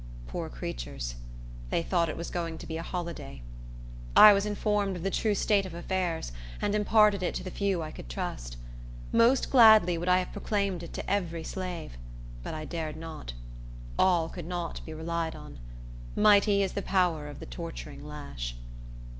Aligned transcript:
Poor 0.25 0.49
creatures! 0.49 1.13
They 1.69 1.83
thought 1.83 2.09
it 2.09 2.17
was 2.17 2.31
going 2.31 2.57
to 2.57 2.65
be 2.65 2.75
a 2.77 2.81
holiday. 2.81 3.43
I 4.15 4.33
was 4.33 4.47
informed 4.47 4.95
of 4.95 5.03
the 5.03 5.11
true 5.11 5.35
state 5.35 5.63
of 5.63 5.75
affairs, 5.75 6.31
and 6.59 6.73
imparted 6.73 7.21
it 7.21 7.35
to 7.35 7.43
the 7.43 7.51
few 7.51 7.83
I 7.83 7.91
could 7.91 8.09
trust. 8.09 8.57
Most 9.13 9.51
gladly 9.51 9.99
would 9.99 10.09
I 10.09 10.17
have 10.17 10.31
proclaimed 10.31 10.81
it 10.81 10.93
to 10.93 11.07
every 11.07 11.43
slave; 11.43 11.99
but 12.41 12.55
I 12.55 12.65
dared 12.65 12.95
not. 12.97 13.33
All 13.99 14.27
could 14.27 14.47
not 14.47 14.83
be 14.87 14.93
relied 14.95 15.35
on. 15.35 15.59
Mighty 16.15 16.63
is 16.63 16.73
the 16.73 16.81
power 16.81 17.27
of 17.27 17.39
the 17.39 17.45
torturing 17.45 18.03
lash. 18.03 18.55